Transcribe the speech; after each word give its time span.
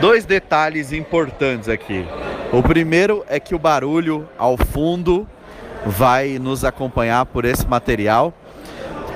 dois 0.00 0.24
detalhes 0.24 0.92
importantes 0.92 1.68
aqui. 1.68 2.06
O 2.52 2.62
primeiro 2.62 3.22
é 3.28 3.38
que 3.38 3.54
o 3.54 3.58
barulho 3.58 4.26
ao 4.38 4.56
fundo 4.56 5.28
vai 5.84 6.38
nos 6.38 6.64
acompanhar 6.64 7.26
por 7.26 7.44
esse 7.44 7.66
material. 7.66 8.32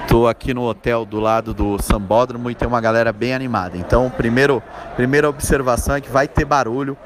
Estou 0.03 0.29
aqui 0.29 0.53
no 0.53 0.63
hotel 0.63 1.07
do 1.07 1.19
lado 1.19 1.55
do 1.55 1.83
Sambódromo 1.83 2.51
e 2.51 2.55
tem 2.55 2.69
uma 2.69 2.81
galera 2.81 3.13
bem 3.13 3.35
animada. 3.35 3.77
Então, 3.79 4.13
primeiro, 4.15 4.63
primeira 4.95 5.29
observação 5.29 5.97
é 5.97 6.01
que 6.01 6.11
vai 6.11 6.29
ter 6.29 6.45
barulho, 6.45 6.97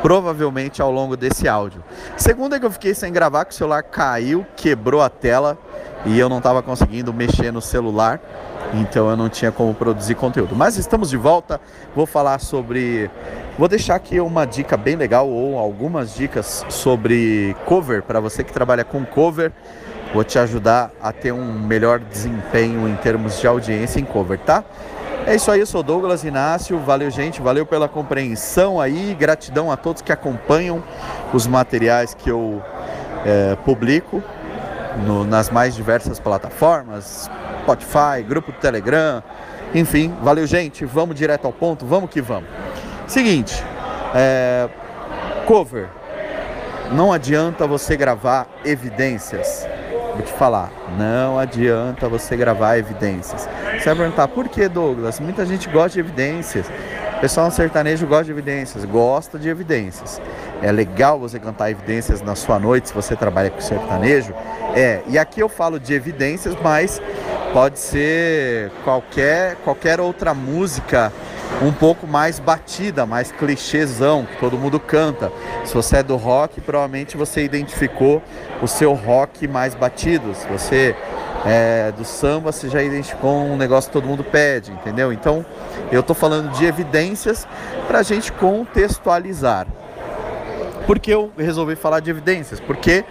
provavelmente 0.00 0.80
ao 0.80 0.90
longo 0.90 1.16
desse 1.16 1.46
áudio. 1.46 1.84
Segunda 2.16 2.56
é 2.56 2.58
que 2.58 2.64
eu 2.64 2.70
fiquei 2.70 2.94
sem 2.94 3.12
gravar, 3.12 3.44
que 3.44 3.52
o 3.52 3.54
celular 3.54 3.82
caiu, 3.82 4.46
quebrou 4.56 5.02
a 5.02 5.10
tela 5.10 5.58
e 6.06 6.18
eu 6.18 6.28
não 6.28 6.38
estava 6.38 6.62
conseguindo 6.62 7.12
mexer 7.12 7.52
no 7.52 7.60
celular, 7.60 8.20
então 8.74 9.08
eu 9.10 9.16
não 9.16 9.28
tinha 9.28 9.52
como 9.52 9.74
produzir 9.74 10.14
conteúdo. 10.14 10.54
Mas 10.54 10.76
estamos 10.76 11.10
de 11.10 11.16
volta, 11.16 11.60
vou 11.94 12.06
falar 12.06 12.38
sobre. 12.38 13.10
Vou 13.58 13.68
deixar 13.68 13.94
aqui 13.94 14.20
uma 14.20 14.44
dica 14.44 14.76
bem 14.76 14.96
legal 14.96 15.28
ou 15.28 15.58
algumas 15.58 16.14
dicas 16.14 16.64
sobre 16.68 17.56
cover 17.64 18.02
para 18.02 18.20
você 18.20 18.44
que 18.44 18.52
trabalha 18.52 18.84
com 18.84 19.04
cover 19.04 19.52
vou 20.12 20.24
te 20.24 20.38
ajudar 20.38 20.90
a 21.02 21.12
ter 21.12 21.32
um 21.32 21.52
melhor 21.52 21.98
desempenho 21.98 22.88
em 22.88 22.96
termos 22.96 23.40
de 23.40 23.46
audiência 23.46 24.00
em 24.00 24.04
cover, 24.04 24.38
tá? 24.38 24.64
É 25.26 25.34
isso 25.34 25.50
aí, 25.50 25.60
eu 25.60 25.66
sou 25.66 25.82
Douglas 25.82 26.24
Inácio, 26.24 26.78
valeu 26.78 27.10
gente, 27.10 27.42
valeu 27.42 27.66
pela 27.66 27.88
compreensão 27.88 28.80
aí, 28.80 29.14
gratidão 29.18 29.70
a 29.72 29.76
todos 29.76 30.00
que 30.00 30.12
acompanham 30.12 30.82
os 31.34 31.46
materiais 31.46 32.14
que 32.14 32.30
eu 32.30 32.62
é, 33.24 33.56
publico 33.64 34.22
no, 35.04 35.24
nas 35.24 35.50
mais 35.50 35.74
diversas 35.74 36.20
plataformas, 36.20 37.28
Spotify, 37.66 38.22
grupo 38.26 38.52
do 38.52 38.58
Telegram, 38.58 39.22
enfim, 39.74 40.14
valeu 40.22 40.46
gente, 40.46 40.84
vamos 40.84 41.16
direto 41.16 41.46
ao 41.46 41.52
ponto, 41.52 41.84
vamos 41.84 42.08
que 42.08 42.20
vamos. 42.20 42.48
Seguinte, 43.08 43.62
é, 44.14 44.68
cover, 45.46 45.88
não 46.92 47.12
adianta 47.12 47.66
você 47.66 47.96
gravar 47.96 48.46
evidências 48.64 49.66
Vou 50.16 50.24
te 50.24 50.32
falar, 50.32 50.72
não 50.96 51.38
adianta 51.38 52.08
você 52.08 52.38
gravar 52.38 52.78
evidências. 52.78 53.46
Você 53.78 53.84
vai 53.84 53.96
perguntar, 53.96 54.26
por 54.28 54.48
que 54.48 54.66
Douglas? 54.66 55.20
Muita 55.20 55.44
gente 55.44 55.68
gosta 55.68 55.90
de 55.90 56.00
evidências. 56.00 56.66
O 57.18 57.20
pessoal 57.20 57.50
sertanejo 57.50 58.06
gosta 58.06 58.24
de 58.24 58.30
evidências, 58.30 58.82
gosta 58.86 59.38
de 59.38 59.50
evidências. 59.50 60.18
É 60.62 60.72
legal 60.72 61.18
você 61.18 61.38
cantar 61.38 61.70
evidências 61.70 62.22
na 62.22 62.34
sua 62.34 62.58
noite 62.58 62.88
se 62.88 62.94
você 62.94 63.14
trabalha 63.14 63.50
com 63.50 63.60
sertanejo. 63.60 64.32
É, 64.74 65.02
e 65.06 65.18
aqui 65.18 65.40
eu 65.40 65.50
falo 65.50 65.78
de 65.78 65.92
evidências, 65.92 66.56
mas 66.62 67.00
pode 67.56 67.78
ser 67.78 68.70
qualquer, 68.84 69.56
qualquer 69.64 69.98
outra 69.98 70.34
música 70.34 71.10
um 71.62 71.72
pouco 71.72 72.06
mais 72.06 72.38
batida, 72.38 73.06
mais 73.06 73.32
clichêzão, 73.32 74.26
que 74.26 74.36
todo 74.36 74.58
mundo 74.58 74.78
canta. 74.78 75.32
Se 75.64 75.72
você 75.72 75.96
é 75.96 76.02
do 76.02 76.16
rock, 76.16 76.60
provavelmente 76.60 77.16
você 77.16 77.42
identificou 77.42 78.22
o 78.60 78.66
seu 78.66 78.92
rock 78.92 79.48
mais 79.48 79.74
batido. 79.74 80.34
Se 80.34 80.46
você 80.46 80.94
é 81.46 81.92
do 81.92 82.04
samba, 82.04 82.52
você 82.52 82.68
já 82.68 82.82
identificou 82.82 83.46
um 83.46 83.56
negócio 83.56 83.88
que 83.88 83.94
todo 83.94 84.06
mundo 84.06 84.22
pede, 84.22 84.70
entendeu? 84.70 85.10
Então, 85.10 85.42
eu 85.90 86.00
estou 86.00 86.14
falando 86.14 86.50
de 86.50 86.66
evidências 86.66 87.48
para 87.88 88.00
a 88.00 88.02
gente 88.02 88.32
contextualizar. 88.32 89.66
Por 90.86 90.98
que 90.98 91.10
eu 91.10 91.32
resolvi 91.38 91.74
falar 91.74 92.00
de 92.00 92.10
evidências? 92.10 92.60
Porque 92.60 93.02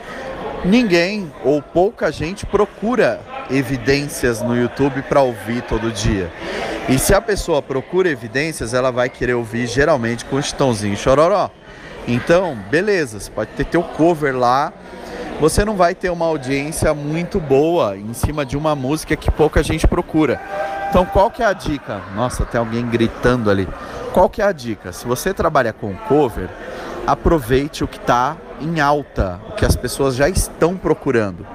ninguém 0.63 1.33
ou 1.43 1.63
pouca 1.63 2.11
gente 2.11 2.45
procura 2.45 3.19
evidências 3.49 4.41
no 4.41 4.55
YouTube 4.55 5.01
para 5.03 5.21
ouvir 5.21 5.61
todo 5.63 5.91
dia. 5.91 6.31
E 6.87 6.99
se 6.99 7.13
a 7.13 7.21
pessoa 7.21 7.61
procura 7.61 8.09
evidências, 8.09 8.73
ela 8.73 8.91
vai 8.91 9.09
querer 9.09 9.33
ouvir 9.33 9.67
geralmente 9.67 10.23
com 10.25 10.41
Chitãozinho 10.41 10.95
Chororó. 10.95 11.49
Então, 12.07 12.55
beleza, 12.69 13.19
você 13.19 13.31
pode 13.31 13.51
ter 13.51 13.65
teu 13.65 13.81
cover 13.81 14.35
lá, 14.35 14.71
você 15.39 15.65
não 15.65 15.75
vai 15.75 15.95
ter 15.95 16.09
uma 16.09 16.25
audiência 16.25 16.93
muito 16.93 17.39
boa 17.39 17.97
em 17.97 18.13
cima 18.13 18.45
de 18.45 18.55
uma 18.55 18.75
música 18.75 19.15
que 19.15 19.31
pouca 19.31 19.63
gente 19.63 19.87
procura. 19.87 20.39
Então, 20.89 21.05
qual 21.05 21.31
que 21.31 21.41
é 21.41 21.45
a 21.45 21.53
dica? 21.53 22.01
Nossa, 22.15 22.45
tem 22.45 22.59
alguém 22.59 22.85
gritando 22.87 23.49
ali. 23.49 23.67
Qual 24.13 24.29
que 24.29 24.41
é 24.41 24.45
a 24.45 24.51
dica? 24.51 24.93
Se 24.93 25.05
você 25.05 25.33
trabalha 25.33 25.73
com 25.73 25.93
cover, 26.07 26.49
aproveite 27.05 27.83
o 27.83 27.87
que 27.87 27.97
está 27.97 28.37
em 28.61 28.79
alta, 28.79 29.41
o 29.49 29.53
que 29.53 29.65
as 29.65 29.75
pessoas 29.75 30.15
já 30.15 30.29
estão 30.29 30.77
procurando. 30.77 31.45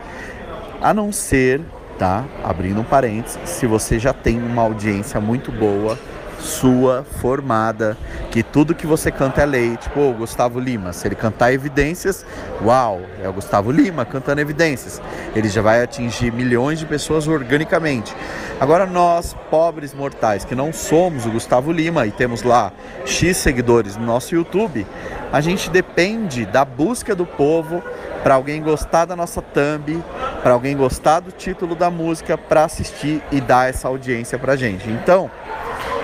A 0.82 0.92
não 0.92 1.12
ser 1.12 1.62
tá? 2.00 2.24
Abrindo 2.42 2.80
um 2.80 2.84
parênteses, 2.84 3.38
se 3.44 3.66
você 3.66 3.98
já 3.98 4.14
tem 4.14 4.42
uma 4.42 4.62
audiência 4.62 5.20
muito 5.20 5.52
boa, 5.52 5.98
sua, 6.38 7.04
formada, 7.20 7.94
que 8.30 8.42
tudo 8.42 8.74
que 8.74 8.86
você 8.86 9.10
canta 9.10 9.42
é 9.42 9.44
lei, 9.44 9.76
tipo 9.76 10.00
o 10.00 10.14
Gustavo 10.14 10.58
Lima, 10.58 10.94
se 10.94 11.06
ele 11.06 11.14
cantar 11.14 11.52
evidências, 11.52 12.24
uau, 12.64 13.02
é 13.22 13.28
o 13.28 13.32
Gustavo 13.34 13.70
Lima 13.70 14.06
cantando 14.06 14.40
evidências. 14.40 15.02
Ele 15.36 15.50
já 15.50 15.60
vai 15.60 15.82
atingir 15.82 16.32
milhões 16.32 16.78
de 16.78 16.86
pessoas 16.86 17.28
organicamente. 17.28 18.16
Agora 18.58 18.86
nós, 18.86 19.36
pobres 19.50 19.92
mortais, 19.92 20.42
que 20.42 20.54
não 20.54 20.72
somos 20.72 21.26
o 21.26 21.30
Gustavo 21.30 21.70
Lima 21.70 22.06
e 22.06 22.10
temos 22.10 22.42
lá 22.42 22.72
X 23.04 23.36
seguidores 23.36 23.98
no 23.98 24.06
nosso 24.06 24.34
YouTube, 24.34 24.86
a 25.30 25.40
gente 25.42 25.68
depende 25.68 26.46
da 26.46 26.64
busca 26.64 27.14
do 27.14 27.26
povo 27.26 27.82
para 28.22 28.34
alguém 28.34 28.62
gostar 28.62 29.04
da 29.04 29.16
nossa 29.16 29.42
thumb, 29.42 30.02
para 30.42 30.52
alguém 30.52 30.76
gostar 30.76 31.20
do 31.20 31.30
título 31.30 31.74
da 31.74 31.90
música, 31.90 32.36
para 32.36 32.64
assistir 32.64 33.22
e 33.30 33.40
dar 33.40 33.68
essa 33.68 33.88
audiência 33.88 34.38
para 34.38 34.56
gente. 34.56 34.88
Então, 34.88 35.30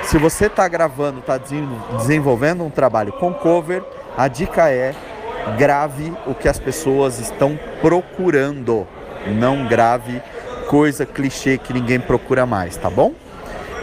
se 0.02 0.18
você 0.18 0.46
está 0.46 0.68
gravando, 0.68 1.20
está 1.20 1.38
desenvolvendo 1.38 2.64
um 2.64 2.70
trabalho 2.70 3.12
com 3.12 3.32
cover, 3.32 3.82
a 4.16 4.28
dica 4.28 4.70
é 4.70 4.94
grave 5.58 6.12
o 6.26 6.34
que 6.34 6.48
as 6.48 6.58
pessoas 6.58 7.18
estão 7.18 7.58
procurando. 7.80 8.86
Não 9.26 9.66
grave 9.66 10.22
coisa 10.68 11.06
clichê 11.06 11.58
que 11.58 11.72
ninguém 11.72 11.98
procura 11.98 12.46
mais, 12.46 12.76
tá 12.76 12.90
bom? 12.90 13.12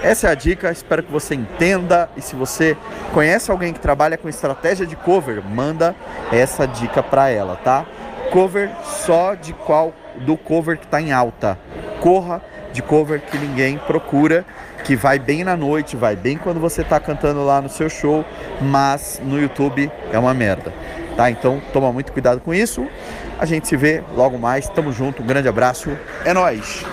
Essa 0.01 0.27
é 0.27 0.31
a 0.31 0.35
dica, 0.35 0.69
espero 0.69 1.01
que 1.01 1.11
você 1.11 1.33
entenda. 1.33 2.09
E 2.17 2.21
se 2.21 2.35
você 2.35 2.75
conhece 3.13 3.49
alguém 3.49 3.71
que 3.71 3.79
trabalha 3.79 4.17
com 4.17 4.27
estratégia 4.27 4.85
de 4.85 4.97
cover, 4.97 5.41
manda 5.41 5.95
essa 6.31 6.67
dica 6.67 7.01
para 7.01 7.29
ela, 7.29 7.55
tá? 7.55 7.85
Cover 8.33 8.71
só 8.83 9.35
de 9.35 9.53
qual 9.53 9.93
do 10.25 10.35
cover 10.35 10.79
que 10.79 10.85
está 10.85 10.99
em 10.99 11.13
alta. 11.13 11.55
Corra 11.99 12.41
de 12.73 12.81
cover 12.81 13.21
que 13.21 13.37
ninguém 13.37 13.77
procura, 13.77 14.43
que 14.83 14.95
vai 14.95 15.19
bem 15.19 15.43
na 15.43 15.55
noite, 15.55 15.95
vai 15.95 16.15
bem 16.15 16.35
quando 16.35 16.59
você 16.59 16.81
está 16.81 16.99
cantando 16.99 17.45
lá 17.45 17.61
no 17.61 17.69
seu 17.69 17.87
show, 17.91 18.25
mas 18.59 19.21
no 19.23 19.39
YouTube 19.39 19.91
é 20.11 20.17
uma 20.17 20.33
merda. 20.33 20.73
Tá? 21.15 21.29
Então 21.29 21.61
toma 21.71 21.93
muito 21.93 22.11
cuidado 22.11 22.41
com 22.41 22.51
isso. 22.51 22.87
A 23.37 23.45
gente 23.45 23.67
se 23.67 23.77
vê 23.77 24.03
logo 24.15 24.39
mais. 24.39 24.67
Tamo 24.67 24.91
junto. 24.91 25.21
Um 25.21 25.27
grande 25.27 25.47
abraço. 25.47 25.95
É 26.25 26.33
nós. 26.33 26.83